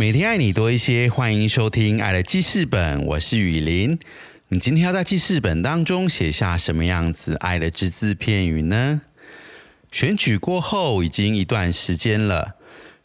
[0.00, 3.98] 每天爱你多一些，欢迎收听《爱的记事本》，我是雨林。
[4.46, 9.00] 你今天要在记事本当中写下什么样子爱的只字片语呢？
[9.90, 12.54] 选举过后已经一段时间了，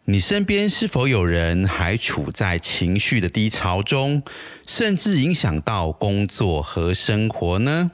[0.06, 4.22] 你身边是否有人还处在情绪的低潮中，
[4.68, 7.90] 甚至影响到工作和生活呢？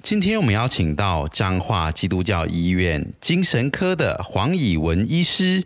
[0.00, 5.64] 今天我们邀请到彰化基督教医院精神科的黄以文医师，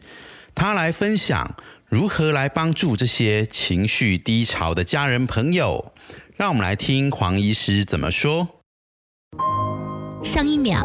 [0.54, 1.54] 他来分享。
[1.88, 5.94] 如何来帮助这些情绪低潮的家人朋友？
[6.36, 8.46] 让我们来听黄医师怎么说。
[10.22, 10.80] 上一秒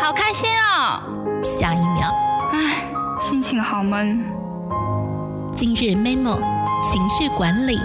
[0.00, 1.00] 好开心哦，
[1.44, 2.12] 下一秒
[2.50, 4.20] 唉，心情好闷。
[5.54, 6.40] 今日 memo
[6.82, 7.78] 情绪管理。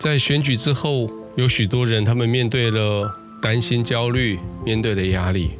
[0.00, 3.25] 在选举之后，有许多人他们面对了。
[3.42, 5.50] 担心、焦虑、面对的压力，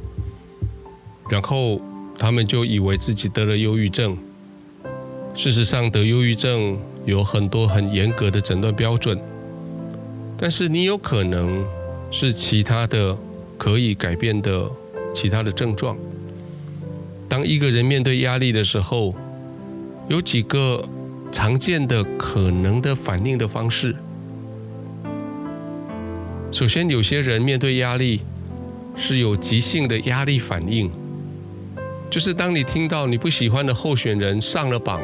[1.31, 1.81] 然后
[2.19, 4.17] 他们就以为自己得了忧郁症。
[5.35, 9.21] 事实上，得忧郁症有很多很严格的诊断标准，
[10.39, 11.65] 但是你有可能
[12.11, 13.17] 是其他的
[13.59, 14.71] 可以改变的
[15.15, 15.97] 其他的症状。
[17.29, 19.15] 当一个人面对压力的时候，
[20.09, 20.89] 有几个
[21.31, 23.95] 常见的可能的反应的方式。
[26.57, 28.23] 首先，有些人面对压力
[28.97, 30.91] 是有急性的压力反应，
[32.09, 35.03] 就是当你听到你不喜欢的候选人上了榜，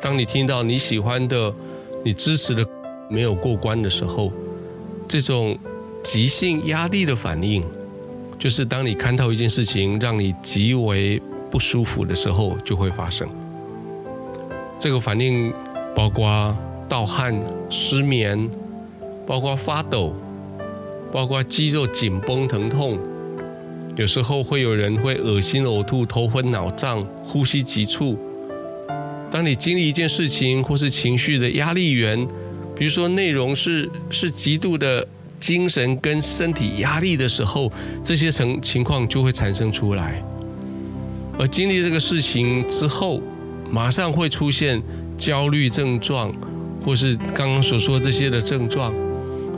[0.00, 1.54] 当你听到你喜欢的、
[2.02, 2.66] 你支持的
[3.10, 4.32] 没有过关的时候，
[5.06, 5.58] 这种
[6.02, 7.62] 急性压力的反应，
[8.38, 13.28] 就是当你看到一件事情让你极为不舒服的时候就会发生。
[14.78, 15.52] 这个反应
[15.94, 16.56] 包括
[16.88, 17.38] 盗汗、
[17.68, 18.48] 失眠，
[19.26, 20.14] 包括发抖。
[21.12, 22.98] 包括肌肉紧绷、疼痛，
[23.96, 28.18] 有时候会有人会恶心、呕吐、头昏脑胀、呼吸急促。
[29.30, 32.26] 当你经历一件事情或是情绪的压力源，
[32.76, 35.06] 比如说内容是是极度的
[35.40, 37.72] 精神跟身体压力的时候，
[38.04, 40.22] 这些情情况就会产生出来。
[41.38, 43.20] 而经历这个事情之后，
[43.70, 44.82] 马上会出现
[45.16, 46.32] 焦虑症状，
[46.84, 48.92] 或是刚刚所说这些的症状。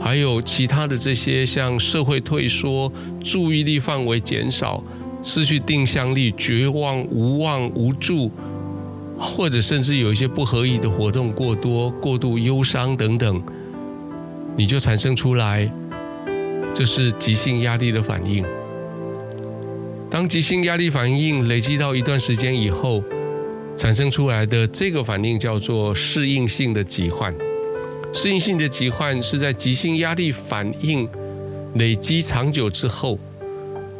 [0.03, 2.91] 还有其他的这些，像社会退缩、
[3.23, 4.83] 注意力范围减少、
[5.21, 8.31] 失去定向力、绝望、无望、无助，
[9.17, 13.41] 或者甚至有一些不合意的活动过多、过度忧伤等等，
[14.57, 15.71] 你就产生出来，
[16.73, 18.43] 这是急性压力的反应。
[20.09, 23.03] 当急性压力反应累积到一段时间以后，
[23.77, 27.33] 产生出来的这个反应叫做适应性的疾患。
[28.13, 31.07] 适应性的疾患是在急性压力反应
[31.75, 33.17] 累积长久之后，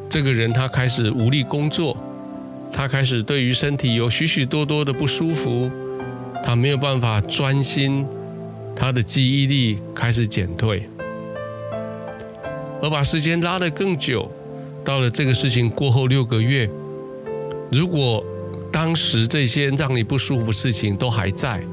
[0.09, 1.95] 这个人他开始无力工作，
[2.71, 5.71] 他开始对于身体有许许多多的不舒服，
[6.43, 8.05] 他没有办法专心，
[8.75, 10.83] 他的记忆力开始减退，
[12.81, 14.29] 而把时间拉得更久，
[14.83, 16.69] 到了这个事情过后六个月，
[17.71, 18.21] 如果
[18.73, 21.63] 当时这些让你不舒服的事情都还在。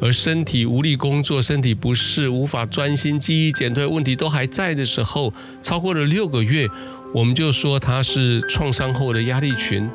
[0.00, 5.32] 而身体无力工作、身体不适、无法专心、记忆减退问题都还在的时候，
[5.62, 6.68] 超过了六个月，
[7.14, 9.88] 我们就说他是创伤后的压力群。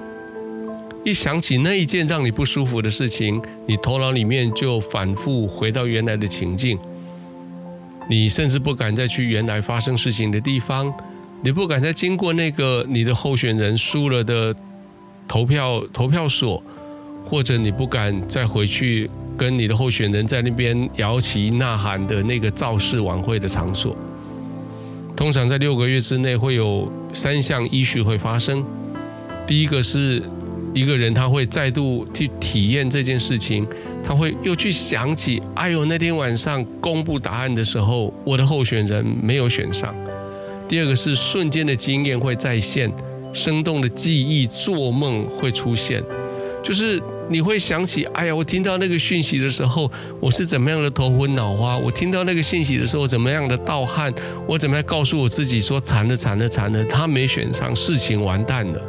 [1.05, 6.77] 一想起那一件让你不舒服的事情，你头脑里面就反复回到原来的情境，
[8.09, 10.93] 你甚至不敢再去原来发生事情的地方，
[11.41, 14.53] 你不敢再经过那个你的候选人输了的
[15.27, 16.61] 投票投票所，
[17.25, 19.09] 或者你不敢再回去。
[19.39, 23.95] 跟你的候选人在那边摇旗呐喊的那个造势晚会的场所，
[25.15, 28.61] 通常在六个月之内会有三项依序会发生。
[29.47, 30.21] 第一个是
[30.73, 33.65] 一个人他会再度去体验这件事情，
[34.03, 39.95] 他会又去想起，哎呦那天晚上公布答案的时候，我的候选人没有选上。
[40.67, 42.91] 第二个是瞬间的经验会再现，
[43.31, 46.03] 生动的记忆做梦会出现，
[46.61, 47.01] 就是。
[47.31, 49.89] 你会想起，哎呀，我听到那个讯息的时候，
[50.19, 51.77] 我是怎么样的头昏脑花？
[51.77, 54.11] 我听到那个讯息的时候，怎么样的盗汗？
[54.47, 58.81] 我怎么样告诉我自己说，惨了，惨了，惨了，他没选上，事情完蛋了。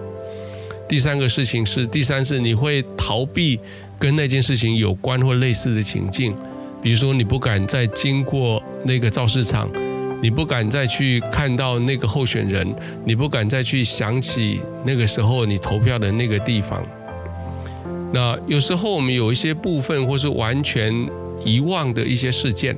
[0.88, 3.60] 第三个事情是，第三是你会逃避
[3.98, 6.34] 跟那件事情有关或类似的情境，
[6.82, 9.70] 比如说你不敢再经过那个造市场，
[10.22, 12.66] 你不敢再去看到那个候选人，
[13.04, 16.82] 你不敢再去想起那个时候你投票的那个地方。
[18.12, 20.92] 那有时候我们有一些部分或是完全
[21.44, 22.76] 遗忘的一些事件，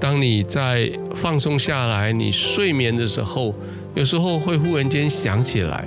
[0.00, 3.54] 当你在放松下来、你睡眠的时候，
[3.94, 5.84] 有时候会忽然间想起来。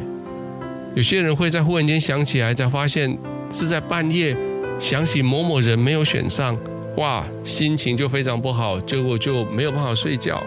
[0.95, 3.17] 有些人会在忽然间想起来，才发现
[3.49, 4.35] 是在半夜
[4.79, 6.57] 想起某某人没有选上，
[6.97, 10.41] 哇，心情就非常不好，结果就没有办法睡觉，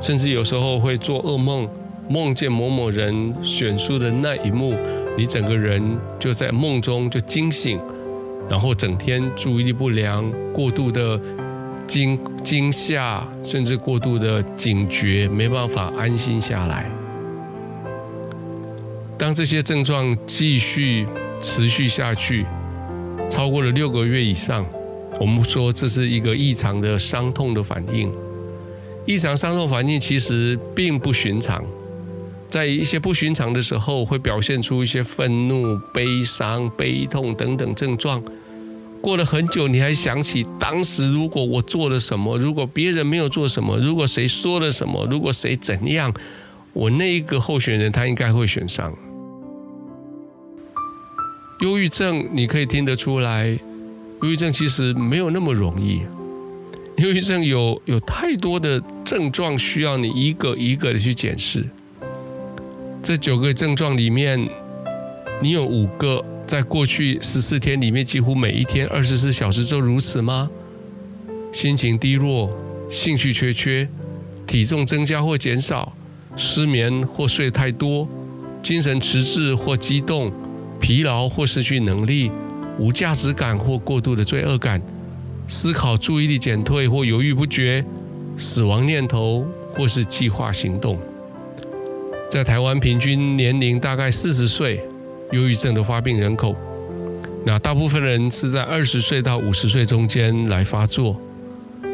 [0.00, 1.68] 甚至有时候会做噩梦，
[2.08, 4.74] 梦见某某人选书的那一幕，
[5.16, 5.80] 你整个人
[6.18, 7.80] 就在梦中就惊醒，
[8.48, 11.20] 然后整天注意力不良，过度的
[11.86, 16.90] 惊惊吓，甚至过度的警觉，没办法安心下来。
[19.16, 21.06] 当这些症状继续
[21.40, 22.44] 持续下去，
[23.30, 24.66] 超过了六个月以上，
[25.20, 28.12] 我们说这是一个异常的伤痛的反应。
[29.06, 31.62] 异常伤痛反应其实并不寻常，
[32.54, 38.22] 在一些不寻常的时候，会表现出一些愤怒、悲伤、悲痛等等症状。
[39.00, 46.14] 过了很久，你还想起当时如果我做了什么，如果别人没有做什么，如果谁说了什么，如果谁怎样。
[46.72, 48.96] 我那一个候选人，他应该会选上。
[51.60, 53.48] 忧郁症，你可以听得出来，
[54.22, 56.02] 忧郁症其实没有那么容易。
[56.98, 61.66] 忧郁症有有太多的症状需要你一个一个的去检视。
[63.04, 64.48] 这九个症状里面，
[65.42, 70.48] 你有五个在过去十四天里面几乎每一天二十四小时都如此吗？
[71.52, 72.50] 心情低落，
[72.88, 73.86] 兴趣缺缺，
[74.46, 75.92] 体重增加或减少。
[76.34, 78.08] 失眠或睡太多，
[78.62, 80.32] 精神迟滞或激动，
[80.80, 82.30] 疲劳或失去能力，
[82.78, 84.80] 无价值感或过度的罪恶感，
[85.46, 87.84] 思考注意力减退或犹豫不决，
[88.38, 90.98] 死亡念头或是计划行动。
[92.34, 94.80] 在台湾平均年龄大概四十岁，
[95.30, 96.52] 忧郁症的发病人口，
[97.46, 101.16] 那大部分人是在二十岁到五十岁中间来发作，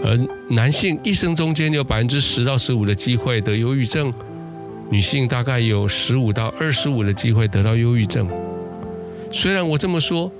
[0.02, 4.10] 而男性一生中间有百分之十到十五的机会得忧郁症。
[4.88, 8.26] 女性大概有十五到二十五的机会得到忧郁症。
[9.30, 10.32] 虽然我这么说，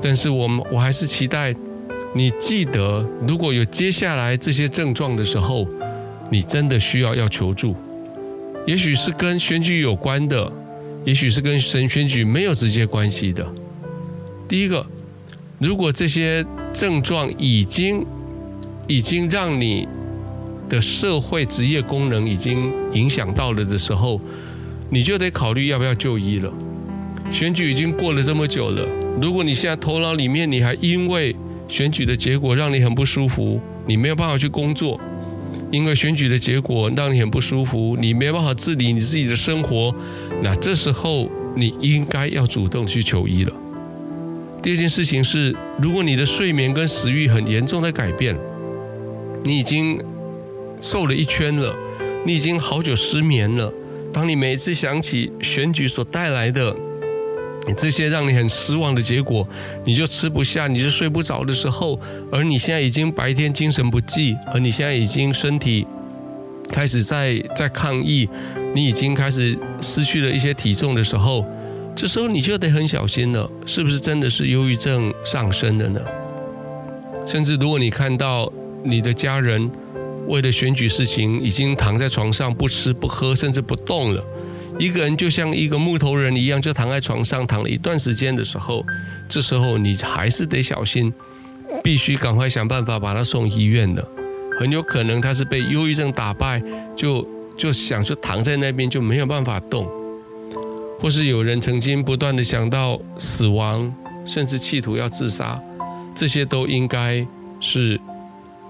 [0.00, 1.54] 但是我们我还是期待
[2.14, 5.68] 你记得，如果有接下来这些症状的时候，
[6.30, 7.76] 你真的需要要求助。
[8.66, 10.52] 也许是跟选举有关的，
[11.04, 13.46] 也许是跟神选举没有直接关系的。
[14.48, 14.86] 第一个，
[15.58, 18.04] 如果这些症状已经
[18.86, 19.86] 已经让你。
[20.66, 24.18] 的社会职业功能已经影响到了的时候，
[24.88, 26.50] 你就得考虑要不要就医了。
[27.30, 28.88] 选举已经过了这么久了，
[29.20, 31.36] 如果你现在头脑里面你还因为
[31.68, 34.98] 选举的结果让你很不舒服，你没有办法去工作，
[35.74, 39.94] 因为选举的结果让你很不舒服，你没办法自理你自己的生活，
[40.42, 43.52] 那这时候你应该要主动去求医了。
[44.62, 48.36] 第二件事情是，如果你的睡眠跟食欲很严重的改变，
[49.44, 50.00] 你已经。
[50.80, 51.74] 瘦了一圈了，
[52.26, 53.72] 你已经好久失眠了。
[54.12, 56.76] 当你每一次想起选举所带来的
[57.72, 59.46] 这些让你很失望的结果，
[59.84, 61.98] 你就吃不下，你就睡不着的时候，
[62.30, 65.86] 而你现在已经白天精神不济，而你现在已经身体
[66.68, 68.28] 开始在在抗议，
[68.74, 71.44] 你已经开始失去了一些体重的时候，
[71.96, 76.00] 这时候你就得很小心了，是不是真的是忧郁症上升了呢？
[77.26, 79.70] 甚至如果你看到你的家人，
[80.26, 84.22] 为了选举事情，已经躺在床上不吃不喝，甚至不动了。
[84.78, 88.84] 一个人就像一个木头人一样，就躺在床上躺了一段时间的时候，
[89.28, 91.12] 这时候你还是得小心，
[91.82, 94.06] 必须赶快想办法把他送医院的。
[94.58, 96.62] 很有可能他是被忧郁症打败，
[96.96, 97.26] 就
[97.56, 99.88] 就想就躺在那边就没有办法动，
[100.98, 103.92] 或是有人曾经不断的想到死亡，
[104.24, 105.60] 甚至企图要自杀，
[106.14, 107.26] 这些都应该
[107.60, 108.00] 是。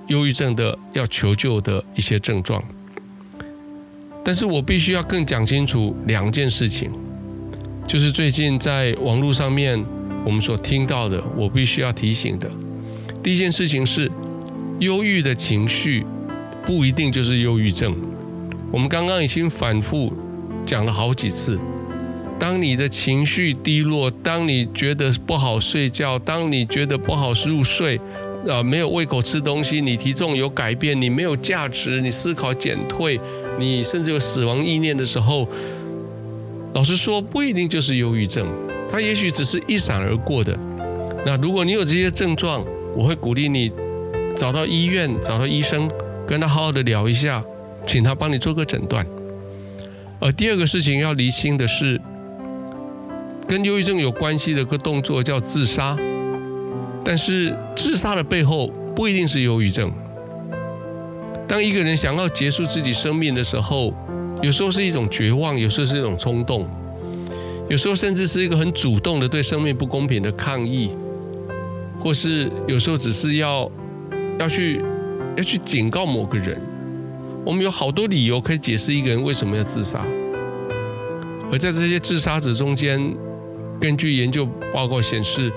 [0.08, 2.62] 忧郁症的要求救的一些症状，
[4.24, 6.90] 但是我必须要更讲清楚两件事情，
[7.86, 9.84] 就是最近在网络上面
[10.24, 12.50] 我们所听到的，我必须要提醒的。
[13.22, 14.10] 第一件事情是，
[14.80, 16.06] 忧郁的情绪
[16.64, 17.94] 不一定就是忧郁症。
[18.72, 20.10] 我们刚刚已经反复
[20.64, 21.58] 讲了好几次，
[22.38, 28.00] 当你的情绪低落，当你觉得不好睡觉，当你觉得不好入睡。
[28.48, 33.18] 啊，没有胃口吃东西，你体重有改变，你没有价值，你思考减退，
[33.58, 35.48] 你甚至有死亡意念的时候，
[36.74, 38.46] 老实说，不一定就是忧郁症，
[38.90, 40.56] 它也许只是一闪而过的。
[41.24, 43.72] 那如果你有这些症状，我会鼓励你
[44.36, 45.90] 找到医院，找到医生，
[46.26, 47.42] 跟他好好的聊一下，
[47.86, 49.06] 请他帮你做个诊断。
[50.20, 52.00] 而第二个事情要厘清的是，
[53.48, 55.96] 跟忧郁症有关系的个动作叫自杀，
[57.04, 59.92] 但是自杀的背后不一定是忧郁症。
[61.46, 63.92] 当一个人想要结束自己生命的时候，
[64.42, 66.66] 有时候是一种绝望，有时候是一种冲动，
[67.68, 70.90] 有时候甚至是一个很主动的对生命不公平的抗议，
[72.00, 73.70] 或是有时候只是要
[74.38, 74.80] 要去
[75.36, 76.60] 要去警告某个人。
[77.44, 80.02] 我们有好多理由可以解释一个人为什么要自杀，
[81.52, 83.14] 而在这些自杀者中间，
[83.78, 85.52] 根据研究报告显示，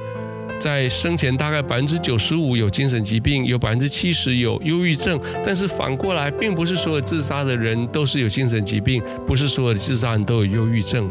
[0.60, 5.20] 在生前大概百分之九十五有精神疾病，有百分之七十有忧郁症。
[5.46, 11.10] 但是反过来，并不是所有自杀的人都是有精神疾病，不是所有的自杀人都有忧郁症，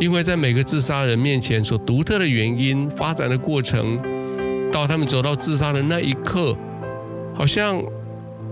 [0.00, 4.00] 因为在每个自杀人面前所独特的原因、发展的过程，
[4.70, 6.56] 到他们走到自杀的那一刻，
[7.34, 7.82] 好像。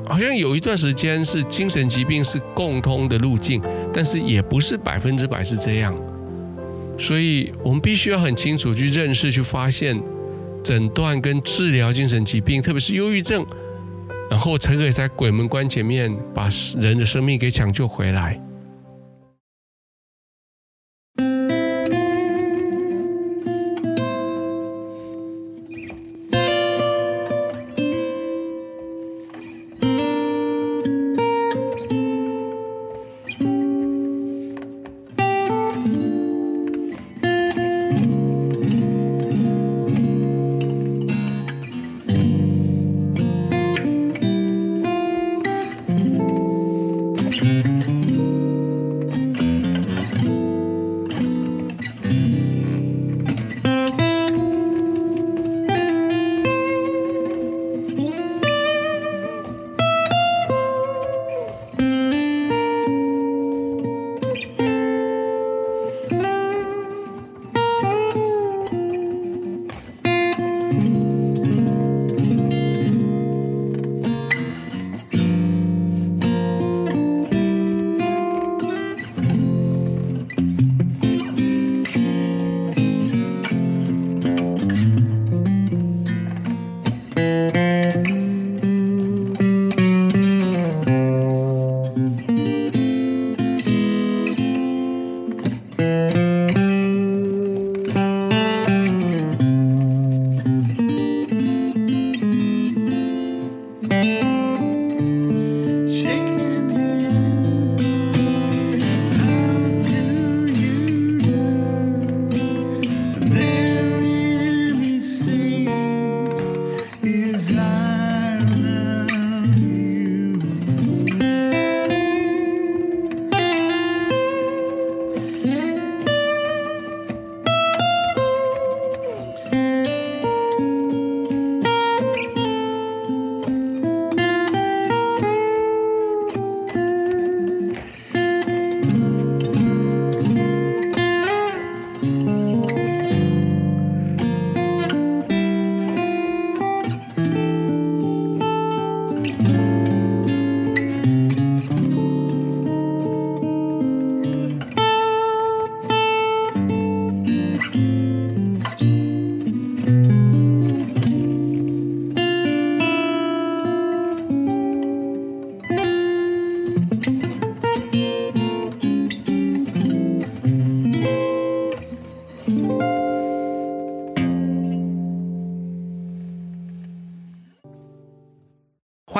[0.07, 3.63] 好像有一段时间是精神疾病是共通的路径，
[3.93, 5.95] 但是也不是百分之百是这样，
[7.01, 10.01] 所以我们必须要很清楚去认识、去发现、
[10.63, 13.45] 诊断跟治疗精神疾病，特别是忧郁症，
[14.31, 18.39] 然后才可以在鬼门关前面把人的生命给抢救回来。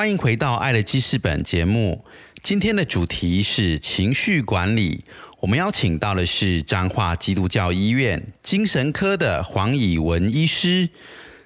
[0.01, 2.03] 欢迎回到《爱的记事本》节目。
[2.41, 5.05] 今天的主题是情绪管理。
[5.41, 10.89] 我们邀请到的是彰化基督教医院精神科的黄以文医师。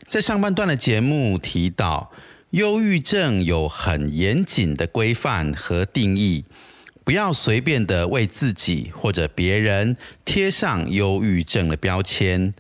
[0.07, 2.13] 在上半段的节目提到，
[2.51, 6.45] 忧郁症有很严谨的规范和定义，
[7.03, 12.53] 不要随便的为自己或者别人贴上忧郁症的标签。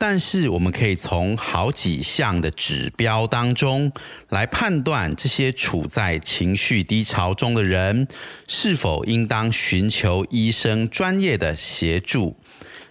[0.00, 3.90] 但是我们可以从好几项的指标当中
[4.28, 8.06] 来判断，这些处在情绪低潮中的人
[8.46, 12.36] 是否应当寻求医生专业的协助。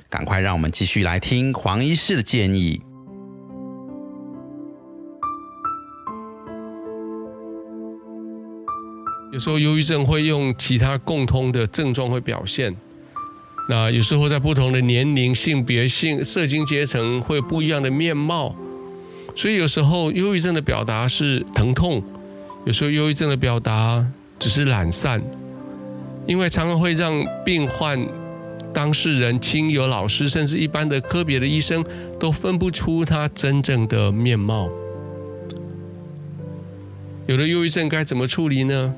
[0.09, 2.81] 赶快让我们继续来听黄医师的建议。
[9.31, 12.75] 有时候忧郁症会用其他共通的症状会表现，
[13.69, 18.55] 那有时候在不同的年龄、性别、性、社经阶层会有不一样的面貌，
[19.35, 22.01] 所以有时候忧郁症的表达是疼痛，
[22.65, 24.05] 有时候忧郁症的表达
[24.39, 25.21] 只是懒散，
[26.25, 27.99] 因为常常会让病患、
[28.73, 31.83] 当事人、亲友、老师，甚至一般的科别的医生
[32.17, 34.69] 都分不出他真正的面貌。
[37.25, 38.93] 有了忧郁症该怎么处理呢？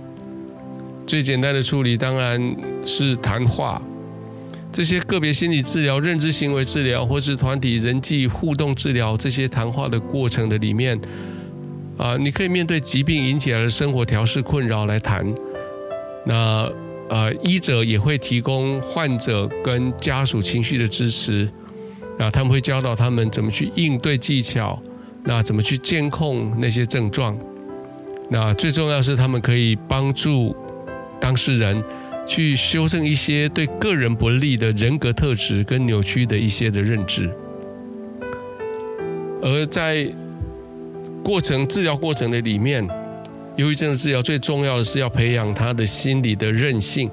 [1.08, 3.82] 最简单的处理当然是谈话。
[4.72, 10.98] 这些个别心理治疗、认知行为治疗，或是团体人际互动治疗，这些谈话的过程的里面，
[11.98, 15.26] 啊，你可以面对疾病引起来的生活调试困扰来谈。
[16.26, 16.72] 那
[17.10, 21.50] 呃，医者也会提供患者跟家属情绪的支持，
[22.20, 24.80] 啊，他们会教导他们怎么去应对技巧，
[25.24, 27.36] 那怎么去监控那些症状。
[28.30, 30.56] 那最重要是他们可以帮助
[31.20, 31.84] 当事人。
[32.30, 37.28] 去修正一些对个人不利的人格特质跟扭曲的一些的认知，
[39.42, 40.08] 而在
[41.24, 42.88] 过程治疗过程的里面，
[43.58, 47.10] 忧郁症的治疗最重要的是要培养他的心理的韧性。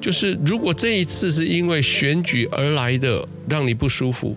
[0.00, 4.36] 就是如果这一次是因为选举而来的让你不舒服，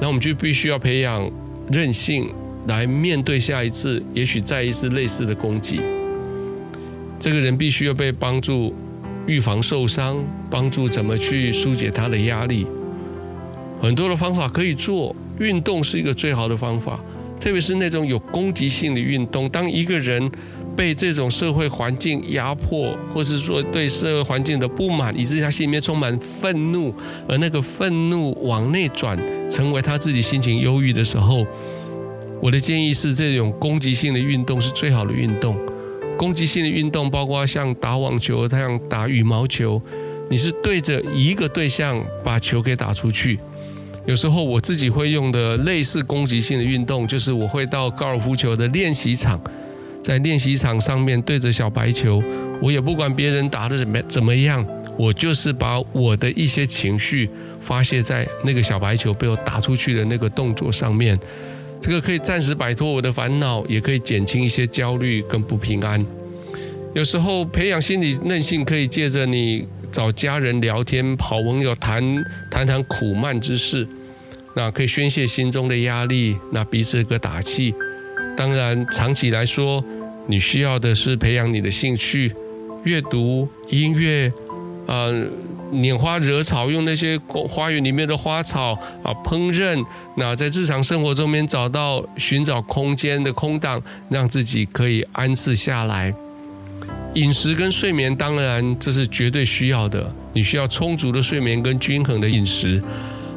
[0.00, 1.28] 那我们就必须要培养
[1.72, 2.32] 韧性
[2.68, 5.80] 来面对下一次，也许再一次类似的攻击。
[7.18, 8.72] 这个人必须要被帮助。
[9.26, 10.16] 预防受伤，
[10.48, 12.66] 帮助怎么去疏解他的压力，
[13.80, 15.14] 很多的方法可以做。
[15.38, 16.98] 运动是一个最好的方法，
[17.38, 19.46] 特别是那种有攻击性的运动。
[19.50, 20.30] 当一个人
[20.74, 26.94] 被这种社会环境压迫，或是说对社会环境的不满，以致他心里面充满愤怒，
[27.28, 29.18] 而那个愤怒往内转，
[29.50, 31.46] 成为他自己心情忧郁的时候，
[32.40, 35.54] 我的建议是，这种攻击性的运动是最好的运动。
[36.16, 39.80] 攻击性的运动包括像打网球、像打羽毛球，
[40.30, 43.38] 你是对着一个对象把球给打出去。
[44.06, 49.40] 有时候我自己会用的类似攻击性的运动，就是我会到高尔夫球的练习场，
[50.02, 52.22] 在练习场上面对着小白球，
[52.60, 54.64] 我也不管别人打的怎么怎么样，
[54.96, 57.28] 我就是把我的一些情绪
[57.60, 61.18] 发泄在那个小白球被我打出去的那个动作上面。
[61.80, 66.04] 这个可以暂时摆脱我的烦恼，也可以减轻一些焦虑跟不平安。
[66.94, 72.02] 有时候培养心理韧性，可以借着你找家人聊天、跑朋友谈
[72.50, 73.86] 谈谈苦闷之事，
[74.54, 77.72] 那可以宣泄心中的压力，那彼此个打气。
[78.36, 79.84] 当然，长期来说，
[80.26, 82.32] 你需要的是培养你的兴趣，
[82.84, 84.32] 阅读、音乐，
[84.86, 85.12] 啊。
[85.72, 89.84] 拈花惹草，用那些花园里面的花草啊烹饪，
[90.16, 96.14] 那在日常生活中面找到寻找空间的空档，让自己可以安置下来。
[97.14, 102.82] 饮食跟睡眠当然这是绝对需要的，你需要充足的睡眠跟均衡的饮食，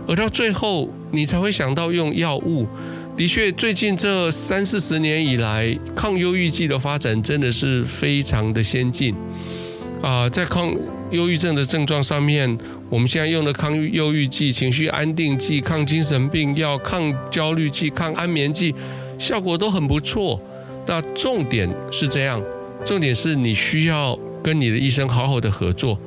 [0.08, 2.68] 而到最后你才会想到用药物。
[3.18, 9.16] 的确，最近这三四十年以来，抗忧郁剂的发展真的是非常的先进
[10.02, 10.74] 啊，在抗。
[11.12, 12.58] 忧郁症的症状上面，
[12.90, 18.74] 我们现在用的抗忧郁剂、情绪安定剂、抗精神病药、抗焦虑剂、抗安眠剂，
[19.18, 20.40] 效果都很不错。
[20.86, 22.42] 那重点是这样，
[22.86, 25.98] 重点是你需要跟你的医生好好的合作，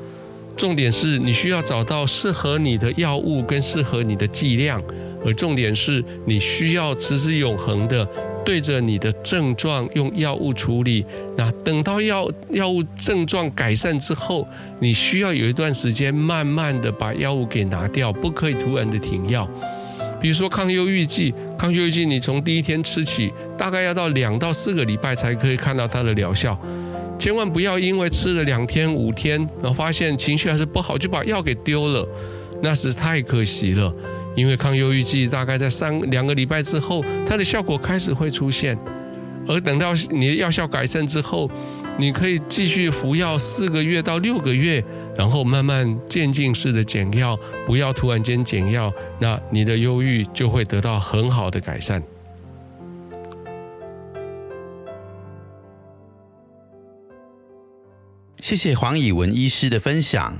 [0.56, 4.82] 重点是你需要找到适合你的药物跟适合你的剂量，
[5.24, 8.06] 而重点是你需要持之永恒的。
[8.44, 11.04] 对着你的症状用药物处理，
[11.36, 14.46] 那等到药药物症状改善之后，
[14.80, 19.48] 你需要有一段时间慢慢的把药物给拿掉，不可以突然的停药。
[20.20, 26.56] 比如说抗忧郁剂，抗忧郁剂你从第一天吃起，大概要到两到四个礼拜才可以看到它的疗效，
[27.18, 32.06] 千万不要因为吃了两天五天，然后发现情绪还是不好，就把药给丢了，
[32.62, 33.92] 那是太可惜了。
[34.34, 38.78] 因为抗忧郁剂大概在三两个礼拜之后，它的效果开始会出现，
[39.46, 41.50] 而等到你的药效改善之后，
[41.98, 44.82] 你可以继续服药四个月到六个月，
[45.16, 52.02] 然后慢慢渐进式的减药，不要突然间减药，那你的忧郁就会得到很好的改善。
[58.40, 60.38] 谢谢黄以文医师的分享。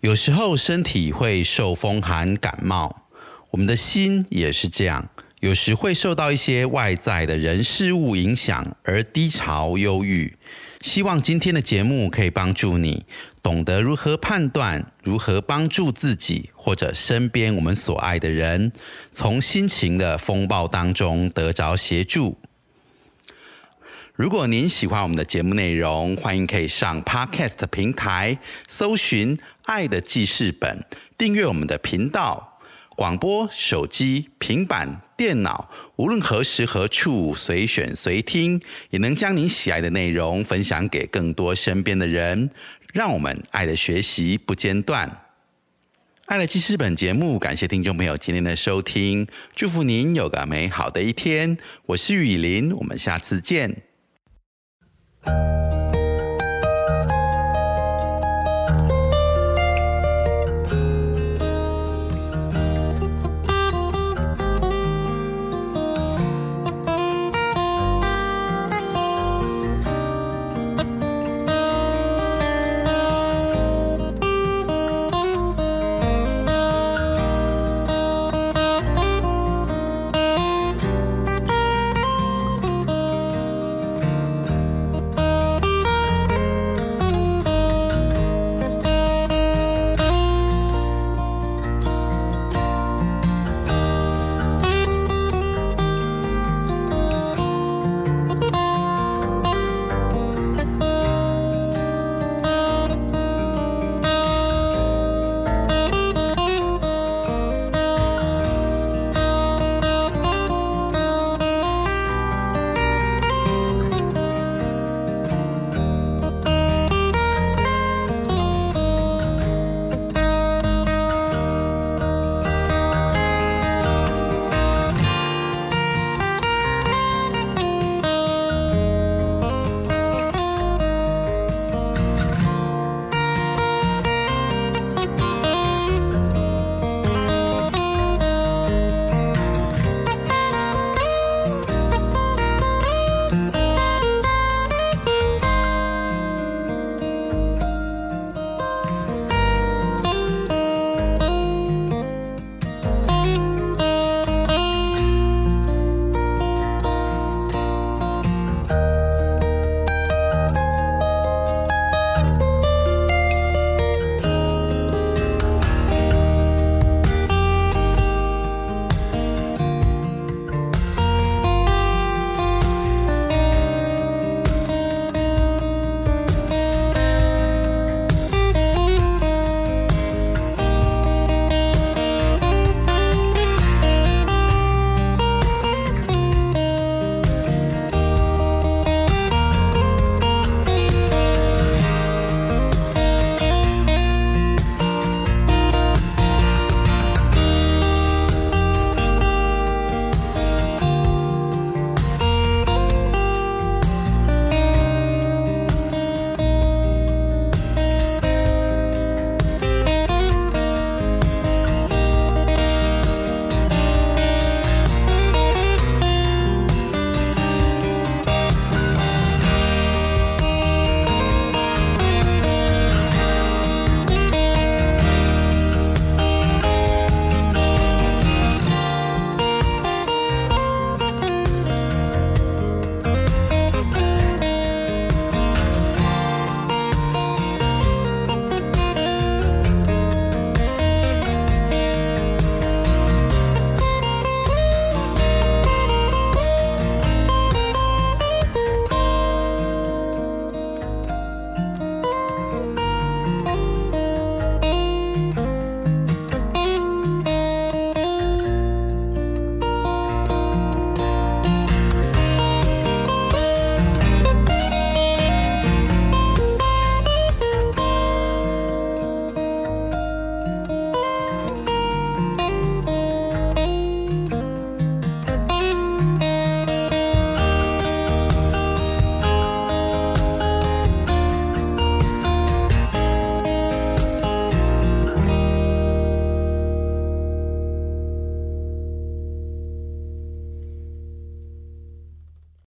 [0.00, 3.05] 有时候身体会受风寒感冒。
[3.50, 5.08] 我们的心也是这样，
[5.40, 10.36] 有时会受到一些外在的人事物影响而低潮、忧郁。
[10.82, 13.04] 希望今天的节目可以帮助你
[13.42, 18.70] 懂得如何判断，如何帮助自己或者身边我们所爱的人，
[19.10, 22.38] 从心情的风暴当中得着协助。
[24.14, 30.84] 如果您喜欢我们的节目内容，欢迎可以上 Podcast 平台搜寻《爱的记事本》。
[31.18, 32.55] 订阅我们的频道。
[32.96, 42.50] 广播、手机、平板、电脑，无论何时何处，随选随听，也能将您喜爱的内容分享给更多身边的人。
[42.94, 45.24] 让我们爱的学习不间断。
[46.24, 51.58] 爱的记事本节目，感谢听众朋友今天的收听，祝福您有个美好的一天。
[51.84, 53.82] 我是雨林，我们下次见。